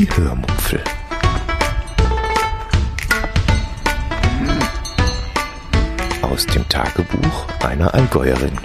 [0.00, 0.82] Die Hörmupfel.
[6.22, 8.56] Aus dem Tagebuch einer Allgäuerin.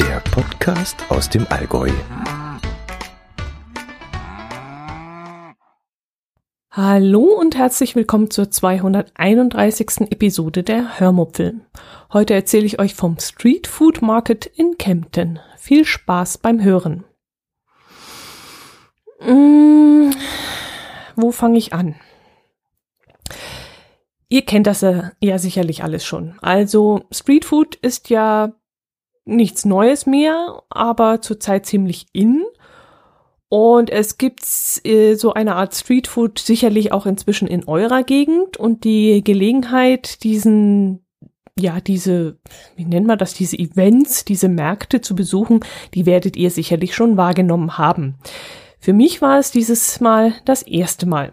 [0.00, 1.90] Der Podcast aus dem Allgäu.
[6.72, 10.10] Hallo und herzlich willkommen zur 231.
[10.10, 11.60] Episode der Hörmupfel.
[12.12, 15.38] Heute erzähle ich euch vom Street Food Market in Kempten.
[15.56, 17.04] Viel Spaß beim Hören.
[19.20, 20.10] Mmh,
[21.16, 21.94] wo fange ich an?
[24.28, 26.38] Ihr kennt das ja sicherlich alles schon.
[26.40, 28.54] Also Street Food ist ja
[29.24, 32.44] nichts Neues mehr, aber zurzeit ziemlich in
[33.52, 34.44] und es gibt
[34.84, 41.04] äh, so eine Art Streetfood sicherlich auch inzwischen in eurer Gegend und die Gelegenheit, diesen,
[41.60, 42.38] ja, diese,
[42.76, 45.60] wie nennt man das, diese Events, diese Märkte zu besuchen,
[45.94, 48.16] die werdet ihr sicherlich schon wahrgenommen haben.
[48.78, 51.32] Für mich war es dieses Mal das erste Mal.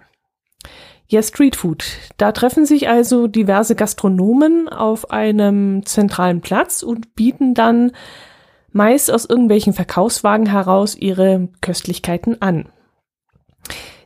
[1.10, 1.86] Ja, Streetfood.
[2.18, 7.94] Da treffen sich also diverse Gastronomen auf einem zentralen Platz und bieten dann
[8.74, 12.68] meist aus irgendwelchen Verkaufswagen heraus ihre Köstlichkeiten an.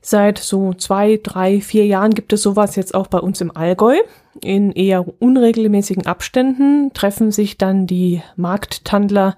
[0.01, 3.97] Seit so zwei, drei, vier Jahren gibt es sowas jetzt auch bei uns im Allgäu.
[4.41, 9.37] In eher unregelmäßigen Abständen treffen sich dann die Markttandler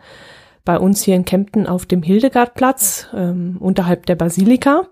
[0.66, 4.84] bei uns hier in Kempten auf dem Hildegardplatz ähm, unterhalb der Basilika,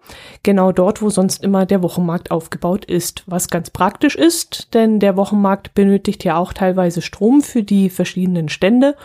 [0.43, 5.15] genau dort, wo sonst immer der Wochenmarkt aufgebaut ist, was ganz praktisch ist, denn der
[5.15, 8.97] Wochenmarkt benötigt ja auch teilweise Strom für die verschiedenen Stände.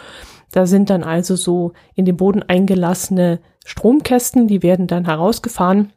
[0.50, 5.92] Da sind dann also so in den Boden eingelassene Stromkästen, die werden dann herausgefahren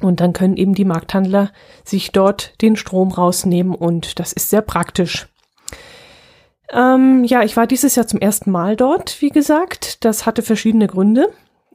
[0.00, 1.50] und dann können eben die Markthandler
[1.84, 5.28] sich dort den Strom rausnehmen und das ist sehr praktisch.
[6.70, 10.04] Ähm, ja, ich war dieses Jahr zum ersten Mal dort, wie gesagt.
[10.04, 11.28] Das hatte verschiedene Gründe.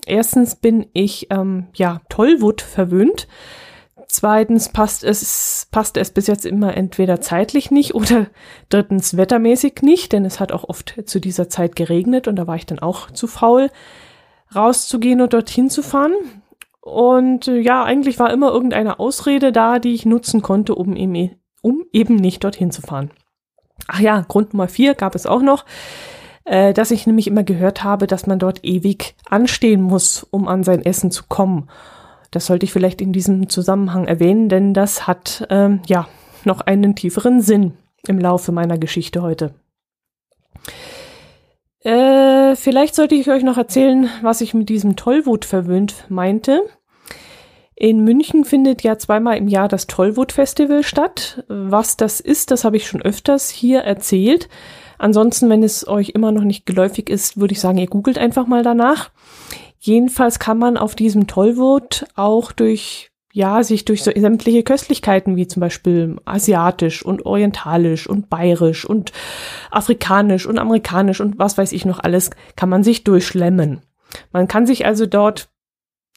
[0.06, 3.28] Erstens bin ich ähm, ja Tollwut verwöhnt.
[4.08, 8.28] Zweitens passt es, passte es bis jetzt immer entweder zeitlich nicht oder
[8.70, 12.56] drittens wettermäßig nicht, denn es hat auch oft zu dieser Zeit geregnet und da war
[12.56, 13.72] ich dann auch zu faul,
[14.56, 16.14] rauszugehen und dorthin zu fahren.
[16.84, 21.32] Und äh, ja, eigentlich war immer irgendeine Ausrede da, die ich nutzen konnte, um eben,
[21.62, 23.10] um eben nicht dorthin zu fahren.
[23.88, 25.64] Ach ja, Grund Nummer vier gab es auch noch,
[26.44, 30.64] äh, dass ich nämlich immer gehört habe, dass man dort ewig anstehen muss, um an
[30.64, 31.70] sein Essen zu kommen.
[32.32, 36.10] Das sollte ich vielleicht in diesem Zusammenhang erwähnen, denn das hat ähm, ja
[36.44, 37.78] noch einen tieferen Sinn
[38.08, 39.54] im Laufe meiner Geschichte heute.
[41.84, 46.62] Äh, vielleicht sollte ich euch noch erzählen, was ich mit diesem Tollwut verwöhnt meinte.
[47.76, 51.44] In München findet ja zweimal im Jahr das Tollwut Festival statt.
[51.50, 54.48] Was das ist, das habe ich schon öfters hier erzählt.
[54.98, 58.48] Ansonsten, wenn es euch immer noch nicht geläufig ist, würde ich sagen, ihr googelt einfach
[58.48, 59.10] mal danach.
[59.80, 65.48] Jedenfalls kann man auf diesem Tollwut auch durch ja, sich durch so sämtliche Köstlichkeiten wie
[65.48, 69.12] zum Beispiel asiatisch und orientalisch und bayerisch und
[69.72, 73.82] afrikanisch und amerikanisch und was weiß ich noch alles, kann man sich durchschlemmen.
[74.32, 75.50] Man kann sich also dort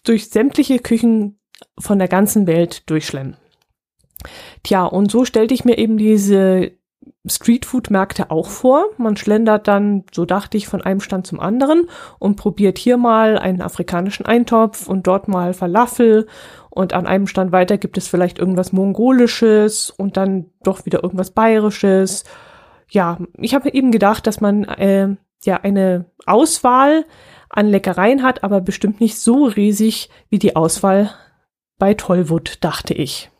[0.04, 1.40] durch sämtliche Küchen
[1.78, 3.38] von der ganzen Welt durchschlemmen.
[4.62, 6.72] Tja, und so stellte ich mir eben diese
[7.26, 8.84] Streetfood-Märkte auch vor.
[8.98, 11.88] Man schlendert dann, so dachte ich, von einem Stand zum anderen
[12.18, 16.26] und probiert hier mal einen afrikanischen Eintopf und dort mal Falafel
[16.76, 21.30] und an einem Stand weiter gibt es vielleicht irgendwas Mongolisches und dann doch wieder irgendwas
[21.30, 22.24] Bayerisches.
[22.90, 27.06] Ja, ich habe eben gedacht, dass man äh, ja eine Auswahl
[27.48, 31.10] an Leckereien hat, aber bestimmt nicht so riesig wie die Auswahl
[31.78, 33.30] bei Tollwood, dachte ich.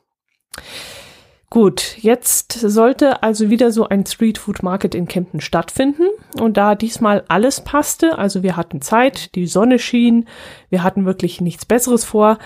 [1.51, 6.09] Gut, jetzt sollte also wieder so ein Street Food Market in Kempten stattfinden.
[6.41, 10.27] Und da diesmal alles passte, also wir hatten Zeit, die Sonne schien,
[10.71, 12.39] wir hatten wirklich nichts Besseres vor,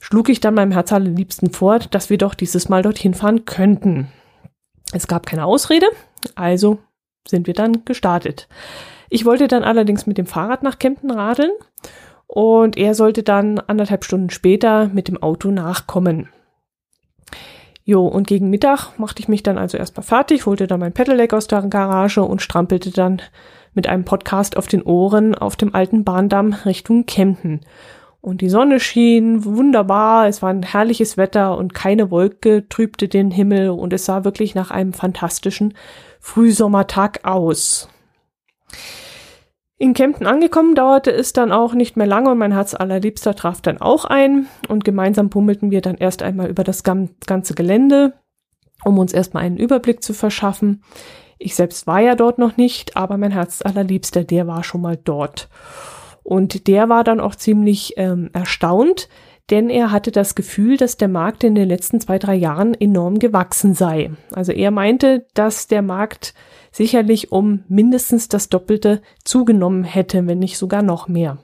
[0.00, 4.08] schlug ich dann meinem Herz allerliebsten vor, dass wir doch dieses Mal dorthin fahren könnten.
[4.92, 5.86] Es gab keine Ausrede,
[6.34, 6.78] also
[7.26, 8.48] sind wir dann gestartet.
[9.10, 11.52] Ich wollte dann allerdings mit dem Fahrrad nach Kempten radeln
[12.26, 16.28] und er sollte dann anderthalb Stunden später mit dem Auto nachkommen.
[17.84, 21.32] Jo, und gegen Mittag machte ich mich dann also erstmal fertig, holte dann mein Pedelec
[21.32, 23.22] aus der Garage und strampelte dann
[23.72, 27.60] mit einem Podcast auf den Ohren auf dem alten Bahndamm Richtung Kempten.
[28.28, 33.30] Und die Sonne schien wunderbar, es war ein herrliches Wetter und keine Wolke trübte den
[33.30, 35.72] Himmel und es sah wirklich nach einem fantastischen
[36.20, 37.88] Frühsommertag aus.
[39.78, 43.62] In Kempten angekommen dauerte es dann auch nicht mehr lange und mein Herz allerliebster traf
[43.62, 48.12] dann auch ein und gemeinsam pummelten wir dann erst einmal über das ganze Gelände,
[48.84, 50.82] um uns erstmal einen Überblick zu verschaffen.
[51.38, 54.98] Ich selbst war ja dort noch nicht, aber mein Herz allerliebster, der war schon mal
[55.02, 55.48] dort.
[56.28, 59.08] Und der war dann auch ziemlich ähm, erstaunt,
[59.48, 63.18] denn er hatte das Gefühl, dass der Markt in den letzten zwei, drei Jahren enorm
[63.18, 64.10] gewachsen sei.
[64.34, 66.34] Also er meinte, dass der Markt
[66.70, 71.38] sicherlich um mindestens das Doppelte zugenommen hätte, wenn nicht sogar noch mehr.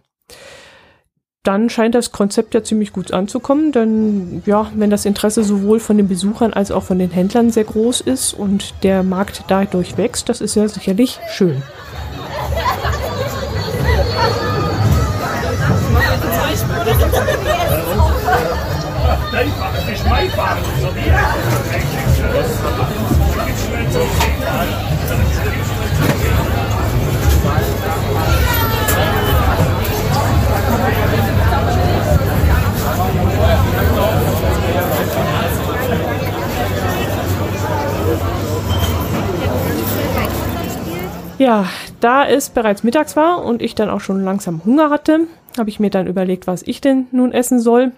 [1.45, 5.97] Dann scheint das Konzept ja ziemlich gut anzukommen, denn ja, wenn das Interesse sowohl von
[5.97, 10.29] den Besuchern als auch von den Händlern sehr groß ist und der Markt dadurch wächst,
[10.29, 11.63] das ist ja sicherlich schön.
[41.37, 41.67] Ja,
[42.01, 45.27] da es bereits mittags war und ich dann auch schon langsam Hunger hatte,
[45.59, 47.93] habe ich mir dann überlegt, was ich denn nun essen soll.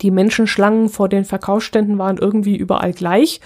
[0.00, 3.40] Die Menschenschlangen vor den Verkaufsständen waren irgendwie überall gleich.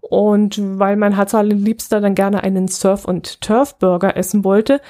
[0.00, 4.80] Und weil mein Liebster dann gerne einen Surf- und Turf-Burger essen wollte,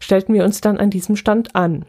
[0.00, 1.86] stellten wir uns dann an diesem Stand an.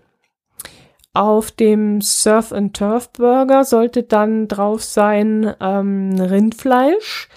[1.14, 7.30] Auf dem Surf and Turf Burger sollte dann drauf sein ähm, Rindfleisch,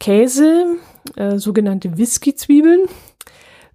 [0.00, 0.76] Käse,
[1.16, 2.88] äh, sogenannte Whisky-Zwiebeln,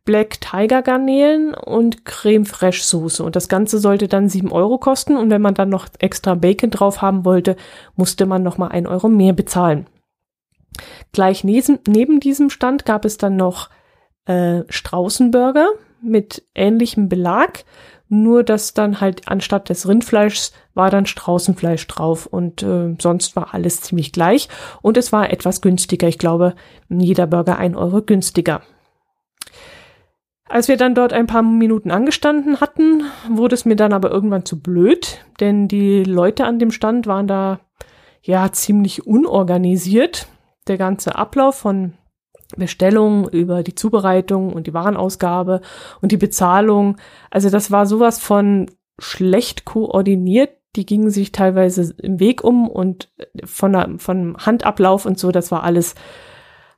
[0.10, 3.24] Black Tiger Garnelen und Creme Fraiche Soße.
[3.24, 5.16] Und das Ganze sollte dann sieben Euro kosten.
[5.16, 7.56] Und wenn man dann noch extra Bacon drauf haben wollte,
[7.96, 9.86] musste man nochmal ein Euro mehr bezahlen.
[11.12, 13.70] Gleich neben, neben diesem Stand gab es dann noch
[14.26, 15.68] äh, Straußenburger
[16.02, 17.64] mit ähnlichem Belag.
[18.08, 23.54] Nur dass dann halt anstatt des Rindfleischs war dann Straußenfleisch drauf und äh, sonst war
[23.54, 24.50] alles ziemlich gleich
[24.82, 26.08] und es war etwas günstiger.
[26.08, 26.56] Ich glaube,
[26.90, 28.64] jeder Burger ein Euro günstiger.
[30.50, 34.46] Als wir dann dort ein paar Minuten angestanden hatten, wurde es mir dann aber irgendwann
[34.46, 37.60] zu blöd, denn die Leute an dem Stand waren da
[38.24, 40.28] ja ziemlich unorganisiert.
[40.68, 41.94] Der ganze Ablauf von
[42.58, 45.62] Bestellung über die Zubereitung und die Warenausgabe
[46.02, 46.98] und die Bezahlung,
[47.30, 50.50] also das war sowas von schlecht koordiniert.
[50.76, 53.12] Die gingen sich teilweise im Weg um und
[53.46, 55.94] von der, von Handablauf und so, das war alles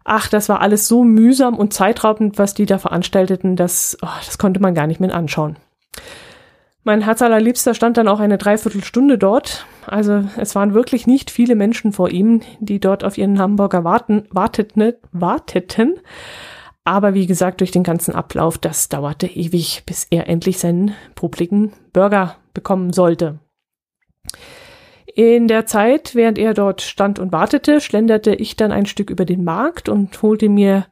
[0.04, 4.38] ach, das war alles so mühsam und zeitraubend, was die da veranstalteten, das, oh, das
[4.38, 5.58] konnte man gar nicht mehr anschauen.
[6.84, 9.68] Mein Herz allerliebster stand dann auch eine Dreiviertelstunde dort.
[9.86, 14.26] Also es waren wirklich nicht viele Menschen vor ihm, die dort auf ihren Hamburger warten,
[14.32, 16.00] warteten, warteten.
[16.84, 21.72] Aber wie gesagt, durch den ganzen Ablauf, das dauerte ewig, bis er endlich seinen publiken
[21.94, 23.38] Burger bekommen sollte.
[25.14, 29.26] In der Zeit, während er dort stand und wartete, schlenderte ich dann ein Stück über
[29.26, 30.86] den Markt und holte mir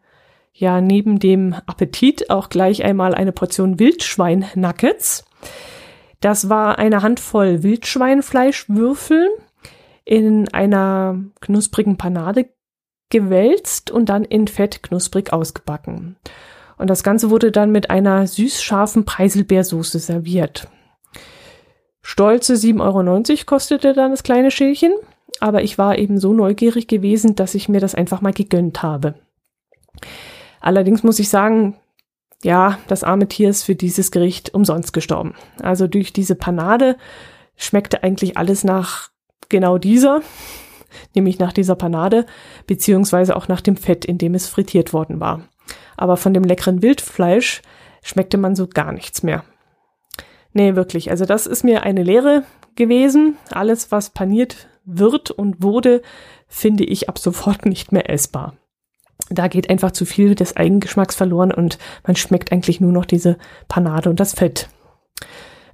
[0.53, 5.25] ja neben dem Appetit auch gleich einmal eine Portion Wildschwein-Nuggets.
[6.19, 9.29] Das war eine Handvoll Wildschweinfleischwürfel
[10.03, 12.49] in einer knusprigen Panade
[13.09, 16.17] gewälzt und dann in Fett knusprig ausgebacken.
[16.77, 20.67] Und das Ganze wurde dann mit einer süß-scharfen Preiselbeersoße serviert.
[22.11, 24.93] Stolze 7,90 Euro kostete dann das kleine Schälchen,
[25.41, 29.13] aber ich war eben so neugierig gewesen, dass ich mir das einfach mal gegönnt habe.
[30.59, 31.75] Allerdings muss ich sagen,
[32.43, 35.35] ja, das arme Tier ist für dieses Gericht umsonst gestorben.
[35.61, 36.97] Also durch diese Panade
[37.55, 39.11] schmeckte eigentlich alles nach
[39.47, 40.23] genau dieser,
[41.13, 42.25] nämlich nach dieser Panade,
[42.65, 45.41] beziehungsweise auch nach dem Fett, in dem es frittiert worden war.
[45.95, 47.61] Aber von dem leckeren Wildfleisch
[48.01, 49.43] schmeckte man so gar nichts mehr.
[50.53, 51.11] Nee, wirklich.
[51.11, 52.43] Also das ist mir eine Lehre
[52.75, 53.37] gewesen.
[53.51, 56.01] Alles, was paniert wird und wurde,
[56.47, 58.53] finde ich ab sofort nicht mehr essbar.
[59.29, 63.37] Da geht einfach zu viel des Eigengeschmacks verloren und man schmeckt eigentlich nur noch diese
[63.67, 64.69] Panade und das Fett.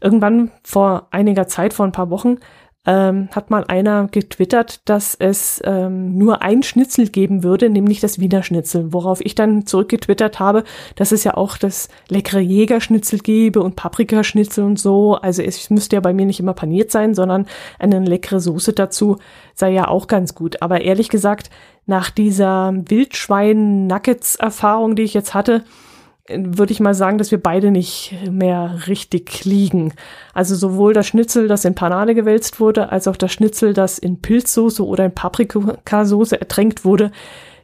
[0.01, 2.39] Irgendwann vor einiger Zeit, vor ein paar Wochen,
[2.85, 8.19] ähm, hat mal einer getwittert, dass es ähm, nur ein Schnitzel geben würde, nämlich das
[8.19, 8.93] Wiener Schnitzel.
[8.93, 10.63] Worauf ich dann zurückgetwittert habe,
[10.95, 15.15] dass es ja auch das leckere Jägerschnitzel gebe und Paprikaschnitzel und so.
[15.15, 17.47] Also es müsste ja bei mir nicht immer paniert sein, sondern
[17.79, 19.17] eine leckere Soße dazu
[19.55, 20.61] sei ja auch ganz gut.
[20.61, 21.49] Aber ehrlich gesagt,
[21.87, 25.63] nach dieser Wildschwein-Nuggets-Erfahrung, die ich jetzt hatte,
[26.27, 29.93] würde ich mal sagen, dass wir beide nicht mehr richtig liegen.
[30.33, 34.21] Also sowohl das Schnitzel, das in Panade gewälzt wurde, als auch das Schnitzel, das in
[34.21, 37.11] Pilzsoße oder in Paprikasoße ertränkt wurde,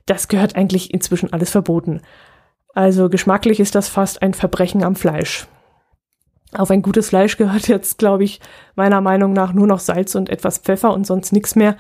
[0.05, 2.01] das gehört eigentlich inzwischen alles verboten.
[2.73, 5.47] Also geschmacklich ist das fast ein Verbrechen am Fleisch.
[6.53, 8.41] Auf ein gutes Fleisch gehört jetzt, glaube ich,
[8.75, 11.77] meiner Meinung nach nur noch Salz und etwas Pfeffer und sonst nichts mehr.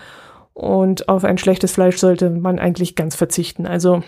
[0.53, 3.67] Und auf ein schlechtes Fleisch sollte man eigentlich ganz verzichten.
[3.67, 4.03] Also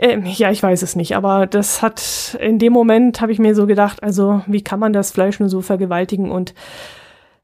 [0.00, 3.56] Ähm, ja, ich weiß es nicht, aber das hat, in dem Moment habe ich mir
[3.56, 6.54] so gedacht, also wie kann man das Fleisch nur so vergewaltigen und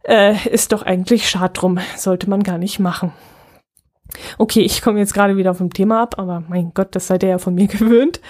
[0.05, 3.13] äh, ist doch eigentlich schad drum, sollte man gar nicht machen.
[4.39, 7.31] Okay, ich komme jetzt gerade wieder vom Thema ab, aber mein Gott, das seid ihr
[7.31, 8.21] ja von mir gewöhnt.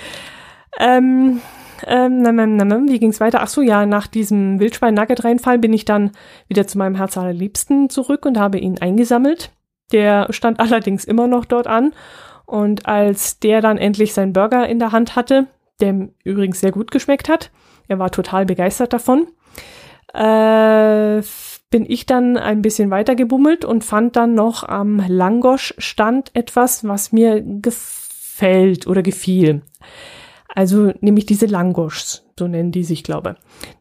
[0.80, 1.42] Ähm,
[1.86, 3.42] ähm, na, na, na, wie ging's weiter?
[3.42, 6.12] Ach so, ja, nach diesem Wildschwein-Nugget-Reinfall bin ich dann
[6.48, 9.50] wieder zu meinem Herz allerliebsten zurück und habe ihn eingesammelt.
[9.92, 11.92] Der stand allerdings immer noch dort an.
[12.46, 15.46] Und als der dann endlich seinen Burger in der Hand hatte,
[15.80, 17.50] der ihm übrigens sehr gut geschmeckt hat,
[17.88, 19.26] er war total begeistert davon,
[20.12, 21.22] äh,
[21.70, 27.10] bin ich dann ein bisschen weiter gebummelt und fand dann noch am Langosch-Stand etwas, was
[27.12, 29.62] mir gefällt oder gefiel.
[30.54, 33.36] Also nämlich diese Langoschs, so nennen die sich, glaube.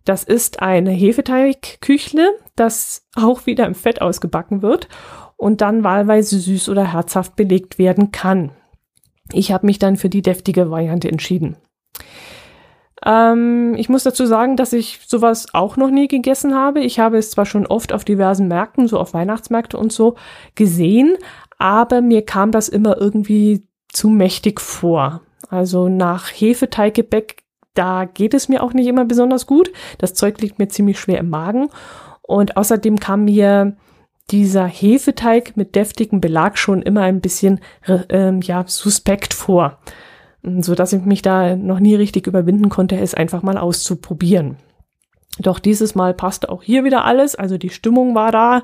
[0.05, 4.87] Das ist eine Hefeteigküchle, das auch wieder im Fett ausgebacken wird
[5.37, 8.51] und dann wahlweise süß oder herzhaft belegt werden kann.
[9.31, 11.57] Ich habe mich dann für die deftige Variante entschieden.
[13.05, 16.79] Ähm, ich muss dazu sagen, dass ich sowas auch noch nie gegessen habe.
[16.79, 20.15] Ich habe es zwar schon oft auf diversen Märkten, so auf Weihnachtsmärkte und so
[20.55, 21.17] gesehen,
[21.57, 25.21] aber mir kam das immer irgendwie zu mächtig vor.
[25.49, 29.71] Also nach Hefeteiggebäck, da geht es mir auch nicht immer besonders gut.
[29.97, 31.69] Das Zeug liegt mir ziemlich schwer im Magen.
[32.21, 33.75] Und außerdem kam mir
[34.31, 39.79] dieser Hefeteig mit deftigem Belag schon immer ein bisschen äh, ja suspekt vor,
[40.41, 44.57] so dass ich mich da noch nie richtig überwinden konnte, es einfach mal auszuprobieren.
[45.39, 48.61] Doch dieses Mal passte auch hier wieder alles, also die Stimmung war da,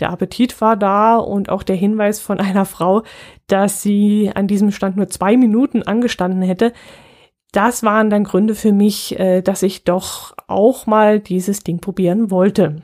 [0.00, 3.02] der Appetit war da und auch der Hinweis von einer Frau,
[3.46, 6.72] dass sie an diesem Stand nur zwei Minuten angestanden hätte.
[7.52, 12.30] Das waren dann Gründe für mich, äh, dass ich doch auch mal dieses Ding probieren
[12.30, 12.82] wollte.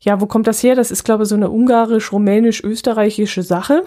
[0.00, 0.74] Ja, wo kommt das her?
[0.74, 3.84] Das ist, glaube ich, so eine ungarisch-rumänisch-österreichische Sache.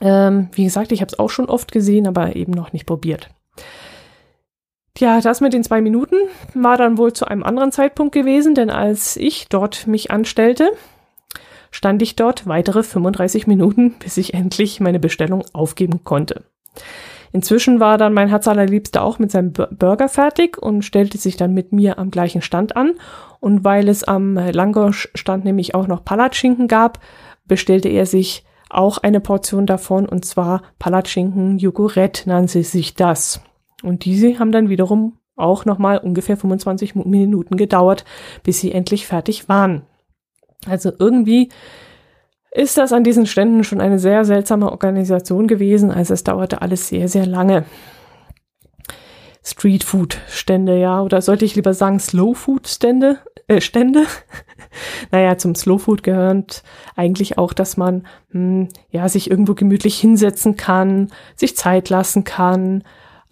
[0.00, 3.30] Ähm, wie gesagt, ich habe es auch schon oft gesehen, aber eben noch nicht probiert.
[4.98, 6.16] Ja, das mit den zwei Minuten
[6.54, 10.70] war dann wohl zu einem anderen Zeitpunkt gewesen, denn als ich dort mich anstellte,
[11.70, 16.44] stand ich dort weitere 35 Minuten, bis ich endlich meine Bestellung aufgeben konnte.
[17.36, 21.52] Inzwischen war dann mein Herz allerliebster auch mit seinem Burger fertig und stellte sich dann
[21.52, 22.94] mit mir am gleichen Stand an
[23.40, 26.98] und weil es am Langosch-Stand nämlich auch noch Palatschinken gab,
[27.44, 33.42] bestellte er sich auch eine Portion davon und zwar Palatschinken Jogurette nannte sich das.
[33.82, 38.06] Und diese haben dann wiederum auch nochmal ungefähr 25 Minuten gedauert,
[38.44, 39.82] bis sie endlich fertig waren.
[40.66, 41.50] Also irgendwie
[42.56, 45.90] ist das an diesen Ständen schon eine sehr seltsame Organisation gewesen.
[45.90, 47.64] Also es dauerte alles sehr, sehr lange.
[49.44, 53.18] Streetfood-Stände, ja, oder sollte ich lieber sagen Slow-Food-Stände?
[53.46, 54.06] Äh, Stände?
[55.12, 56.62] naja, zum Slow-Food gehört
[56.96, 62.82] eigentlich auch, dass man hm, ja sich irgendwo gemütlich hinsetzen kann, sich Zeit lassen kann.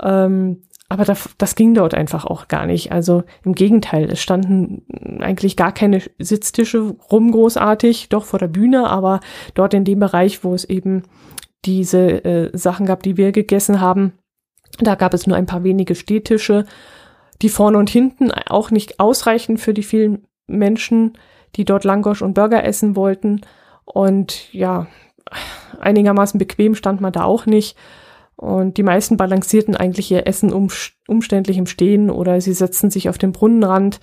[0.01, 2.93] Ähm, aber das, das ging dort einfach auch gar nicht.
[2.93, 4.83] Also im Gegenteil, es standen
[5.21, 9.21] eigentlich gar keine Sitztische rum großartig, doch vor der Bühne, aber
[9.55, 11.05] dort in dem Bereich, wo es eben
[11.65, 14.13] diese äh, Sachen gab, die wir gegessen haben,
[14.79, 16.67] da gab es nur ein paar wenige Stehtische,
[17.43, 21.17] die vorne und hinten auch nicht ausreichen für die vielen Menschen,
[21.57, 23.41] die dort Langosch und Burger essen wollten.
[23.85, 24.87] Und ja,
[25.81, 27.77] einigermaßen bequem stand man da auch nicht.
[28.37, 30.69] Und die meisten balancierten eigentlich ihr Essen um,
[31.07, 34.01] umständlich im Stehen oder sie setzten sich auf den Brunnenrand,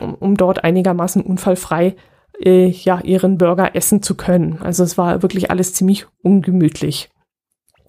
[0.00, 1.94] um, um dort einigermaßen unfallfrei
[2.40, 4.58] äh, ja, ihren Burger essen zu können.
[4.62, 7.10] Also es war wirklich alles ziemlich ungemütlich.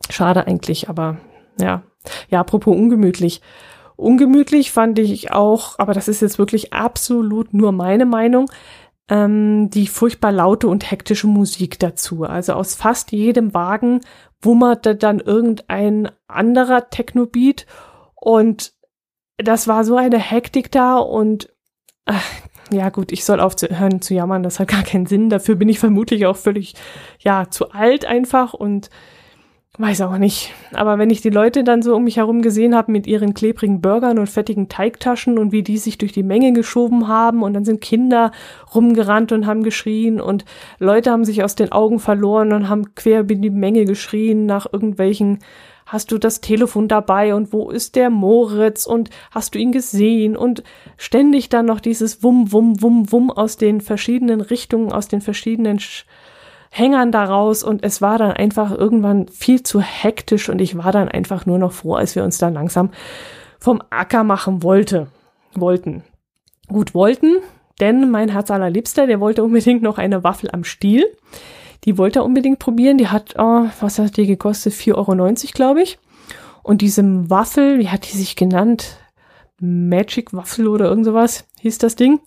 [0.09, 1.17] Schade eigentlich, aber
[1.59, 1.83] ja,
[2.29, 3.41] ja, apropos ungemütlich.
[3.95, 8.49] Ungemütlich fand ich auch, aber das ist jetzt wirklich absolut nur meine Meinung,
[9.09, 12.23] ähm, die furchtbar laute und hektische Musik dazu.
[12.23, 14.01] Also aus fast jedem Wagen
[14.41, 17.65] wummerte dann irgendein anderer Technobeat
[18.15, 18.73] und
[19.37, 21.49] das war so eine Hektik da und
[22.05, 22.23] ach,
[22.71, 25.29] ja gut, ich soll aufhören zu jammern, das hat gar keinen Sinn.
[25.29, 26.75] Dafür bin ich vermutlich auch völlig,
[27.19, 28.89] ja, zu alt einfach und
[29.81, 30.53] Weiß auch nicht.
[30.73, 33.79] Aber wenn ich die Leute dann so um mich herum gesehen habe mit ihren klebrigen
[33.79, 37.63] Burgern und fettigen Teigtaschen und wie die sich durch die Menge geschoben haben und dann
[37.63, 38.33] sind Kinder
[38.75, 40.43] rumgerannt und haben geschrien und
[40.79, 44.67] Leute haben sich aus den Augen verloren und haben quer in die Menge geschrien nach
[44.69, 45.39] irgendwelchen
[45.85, 50.35] Hast du das Telefon dabei und wo ist der Moritz und hast du ihn gesehen
[50.35, 50.61] und
[50.97, 55.79] ständig dann noch dieses Wum, Wum, Wum, Wum aus den verschiedenen Richtungen, aus den verschiedenen
[55.79, 56.05] Sch
[56.69, 61.09] Hängern daraus und es war dann einfach irgendwann viel zu hektisch und ich war dann
[61.09, 62.91] einfach nur noch froh, als wir uns dann langsam
[63.59, 65.07] vom Acker machen wollte,
[65.53, 66.03] wollten.
[66.67, 67.37] Gut wollten,
[67.79, 71.05] denn mein Herz allerliebster, der wollte unbedingt noch eine Waffel am Stiel.
[71.85, 72.97] Die wollte er unbedingt probieren.
[72.97, 74.73] Die hat, oh, was hat die gekostet?
[74.73, 75.97] 4,90 Euro, glaube ich.
[76.61, 78.97] Und diesem Waffel, wie hat die sich genannt?
[79.59, 82.19] Magic Waffel oder irgend sowas hieß das Ding.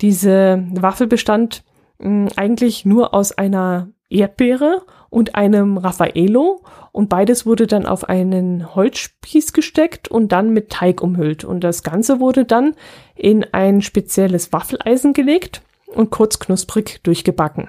[0.00, 1.62] Diese Waffel bestand
[1.98, 6.62] eigentlich nur aus einer Erdbeere und einem Raffaello
[6.92, 11.82] und beides wurde dann auf einen Holzspieß gesteckt und dann mit Teig umhüllt und das
[11.82, 12.74] Ganze wurde dann
[13.14, 17.68] in ein spezielles Waffeleisen gelegt und kurz knusprig durchgebacken.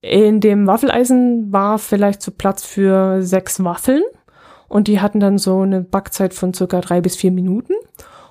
[0.00, 4.02] In dem Waffeleisen war vielleicht so Platz für sechs Waffeln
[4.68, 7.74] und die hatten dann so eine Backzeit von circa drei bis vier Minuten.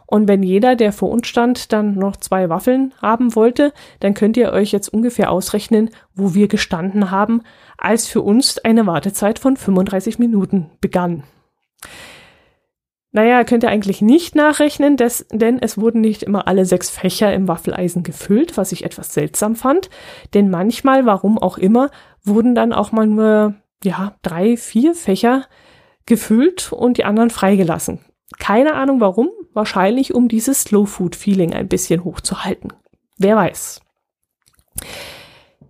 [0.08, 4.38] Und wenn jeder, der vor uns stand, dann noch zwei Waffeln haben wollte, dann könnt
[4.38, 7.42] ihr euch jetzt ungefähr ausrechnen, wo wir gestanden haben,
[7.78, 11.24] als für uns eine Wartezeit von 35 Minuten begann.
[13.12, 17.34] Naja, könnt ihr eigentlich nicht nachrechnen, des, denn es wurden nicht immer alle sechs Fächer
[17.34, 19.90] im Waffeleisen gefüllt, was ich etwas seltsam fand.
[20.34, 21.90] Denn manchmal, warum auch immer,
[22.24, 25.46] wurden dann auch mal nur, ja, drei, vier Fächer
[26.06, 28.00] gefüllt und die anderen freigelassen.
[28.40, 32.72] Keine Ahnung warum, wahrscheinlich um dieses Slow Food Feeling ein bisschen hochzuhalten.
[33.18, 33.82] Wer weiß.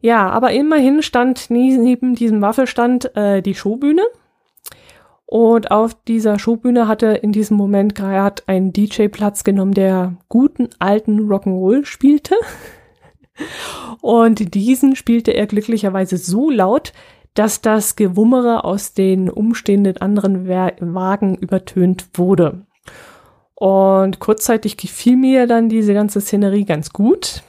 [0.01, 4.03] Ja, aber immerhin stand neben diesem Waffelstand äh, die Showbühne.
[5.25, 10.69] Und auf dieser Showbühne hatte in diesem Moment gerade ein DJ Platz genommen, der guten
[10.79, 12.35] alten Rock'n'Roll spielte.
[14.01, 16.93] Und diesen spielte er glücklicherweise so laut,
[17.33, 22.66] dass das Gewummere aus den umstehenden anderen Wagen übertönt wurde.
[23.59, 27.41] Und kurzzeitig gefiel mir dann diese ganze Szenerie ganz gut.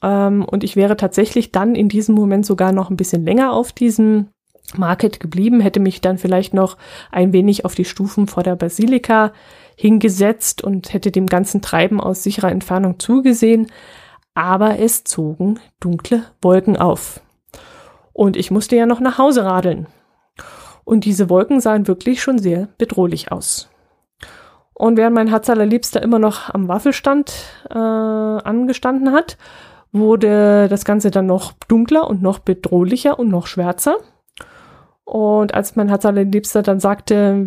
[0.00, 3.72] Ähm, und ich wäre tatsächlich dann in diesem Moment sogar noch ein bisschen länger auf
[3.72, 4.28] diesem
[4.76, 6.76] Market geblieben, hätte mich dann vielleicht noch
[7.10, 9.32] ein wenig auf die Stufen vor der Basilika
[9.74, 13.66] hingesetzt und hätte dem ganzen Treiben aus sicherer Entfernung zugesehen.
[14.34, 17.20] Aber es zogen dunkle Wolken auf.
[18.12, 19.88] Und ich musste ja noch nach Hause radeln.
[20.84, 23.71] Und diese Wolken sahen wirklich schon sehr bedrohlich aus.
[24.74, 27.32] Und während mein Herz allerliebster immer noch am Waffelstand
[27.70, 29.36] äh, angestanden hat,
[29.92, 33.96] wurde das Ganze dann noch dunkler und noch bedrohlicher und noch schwärzer.
[35.04, 37.44] Und als mein Herz allerliebster dann sagte,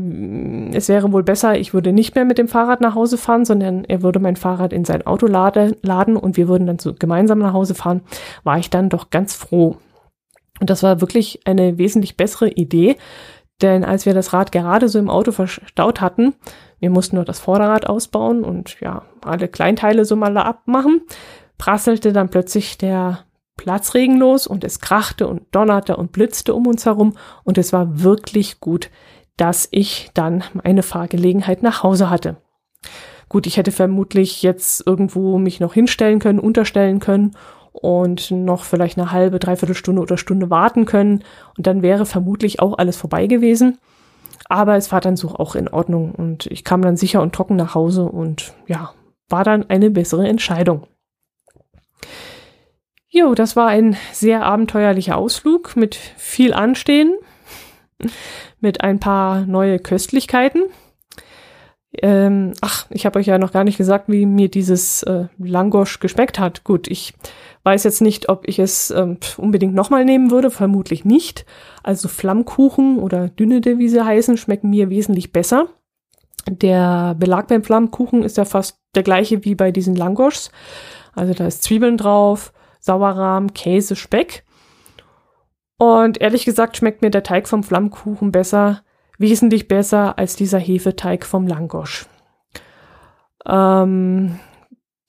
[0.73, 3.85] es wäre wohl besser, ich würde nicht mehr mit dem Fahrrad nach Hause fahren, sondern
[3.85, 7.39] er würde mein Fahrrad in sein Auto lade, laden und wir würden dann so gemeinsam
[7.39, 8.01] nach Hause fahren,
[8.43, 9.77] war ich dann doch ganz froh.
[10.59, 12.97] Und das war wirklich eine wesentlich bessere Idee,
[13.61, 16.35] denn als wir das Rad gerade so im Auto verstaut hatten,
[16.79, 21.01] wir mussten nur das Vorderrad ausbauen und ja, alle Kleinteile so mal abmachen,
[21.57, 23.19] prasselte dann plötzlich der
[23.57, 28.03] Platzregen los und es krachte und donnerte und blitzte um uns herum und es war
[28.03, 28.89] wirklich gut,
[29.37, 32.37] dass ich dann meine Fahrgelegenheit nach Hause hatte.
[33.29, 37.35] Gut, ich hätte vermutlich jetzt irgendwo mich noch hinstellen können, unterstellen können
[37.71, 41.23] und noch vielleicht eine halbe, dreiviertel Stunde oder Stunde warten können.
[41.57, 43.79] Und dann wäre vermutlich auch alles vorbei gewesen.
[44.47, 47.55] Aber es war dann so auch in Ordnung und ich kam dann sicher und trocken
[47.55, 48.93] nach Hause und ja,
[49.29, 50.87] war dann eine bessere Entscheidung.
[53.09, 57.15] Jo, das war ein sehr abenteuerlicher Ausflug mit viel Anstehen,
[58.59, 60.63] mit ein paar neue Köstlichkeiten.
[62.01, 65.99] Ähm, ach, ich habe euch ja noch gar nicht gesagt, wie mir dieses äh, Langosch
[65.99, 66.63] geschmeckt hat.
[66.63, 67.13] Gut, ich
[67.63, 71.45] weiß jetzt nicht, ob ich es ähm, unbedingt nochmal nehmen würde, vermutlich nicht.
[71.83, 75.67] Also Flammkuchen oder Dünnede, wie sie heißen, schmecken mir wesentlich besser.
[76.47, 80.51] Der Belag beim Flammkuchen ist ja fast der gleiche wie bei diesen Langoschs.
[81.13, 84.43] Also da ist Zwiebeln drauf, Sauerrahm, Käse, Speck.
[85.77, 88.81] Und ehrlich gesagt schmeckt mir der Teig vom Flammkuchen besser,
[89.17, 92.07] wesentlich besser als dieser Hefeteig vom Langosch.
[93.45, 94.39] Ähm,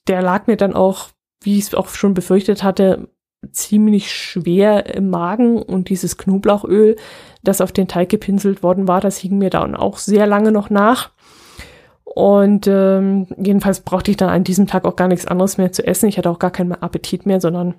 [0.08, 1.08] der lag mir dann auch,
[1.42, 3.08] wie ich es auch schon befürchtet hatte,
[3.52, 6.96] ziemlich schwer im Magen und dieses Knoblauchöl,
[7.42, 10.70] das auf den Teig gepinselt worden war, das hing mir dann auch sehr lange noch
[10.70, 11.10] nach.
[12.04, 15.86] Und ähm, jedenfalls brauchte ich dann an diesem Tag auch gar nichts anderes mehr zu
[15.86, 16.08] essen.
[16.08, 17.74] Ich hatte auch gar keinen Appetit mehr, sondern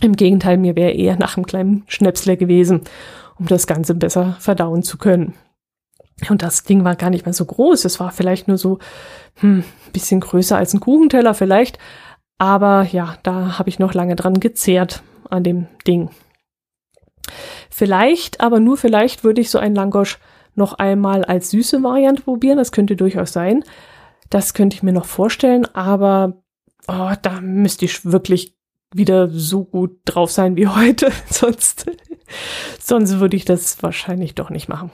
[0.00, 2.82] im Gegenteil, mir wäre eher nach einem kleinen Schnäpsler gewesen,
[3.38, 5.34] um das Ganze besser verdauen zu können.
[6.30, 7.84] Und das Ding war gar nicht mehr so groß.
[7.84, 8.78] Es war vielleicht nur so
[9.40, 11.78] hm, bisschen größer als ein Kuchenteller vielleicht.
[12.38, 16.10] Aber ja, da habe ich noch lange dran gezehrt an dem Ding.
[17.70, 20.18] Vielleicht, aber nur vielleicht würde ich so ein Langosch
[20.54, 22.58] noch einmal als süße Variante probieren.
[22.58, 23.64] Das könnte durchaus sein.
[24.30, 26.42] Das könnte ich mir noch vorstellen, aber
[26.88, 28.56] oh, da müsste ich wirklich
[28.92, 31.12] wieder so gut drauf sein wie heute.
[31.30, 31.86] sonst,
[32.80, 34.90] sonst würde ich das wahrscheinlich doch nicht machen.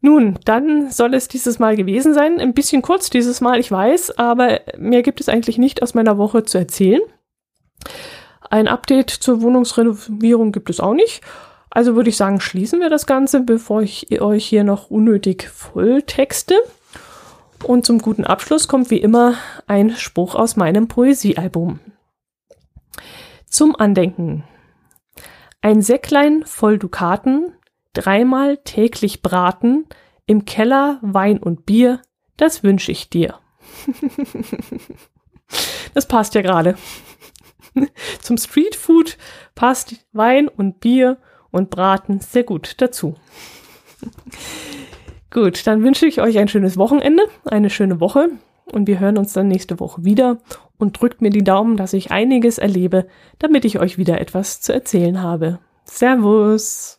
[0.00, 2.40] Nun, dann soll es dieses Mal gewesen sein.
[2.40, 6.18] Ein bisschen kurz dieses Mal, ich weiß, aber mehr gibt es eigentlich nicht aus meiner
[6.18, 7.00] Woche zu erzählen.
[8.48, 11.22] Ein Update zur Wohnungsrenovierung gibt es auch nicht.
[11.70, 16.02] Also würde ich sagen, schließen wir das Ganze, bevor ich euch hier noch unnötig voll
[16.02, 16.54] texte.
[17.64, 19.34] Und zum guten Abschluss kommt wie immer
[19.66, 21.80] ein Spruch aus meinem Poesiealbum.
[23.46, 24.44] Zum Andenken.
[25.60, 27.52] Ein Säcklein voll Dukaten,
[27.98, 29.86] dreimal täglich braten,
[30.26, 32.00] im Keller Wein und Bier,
[32.36, 33.34] das wünsche ich dir.
[35.94, 36.76] das passt ja gerade.
[38.22, 39.18] Zum Streetfood
[39.54, 41.18] passt Wein und Bier
[41.50, 43.14] und Braten sehr gut dazu.
[45.30, 48.30] gut, dann wünsche ich euch ein schönes Wochenende, eine schöne Woche
[48.66, 50.38] und wir hören uns dann nächste Woche wieder
[50.76, 53.06] und drückt mir die Daumen, dass ich einiges erlebe,
[53.38, 55.58] damit ich euch wieder etwas zu erzählen habe.
[55.84, 56.97] Servus!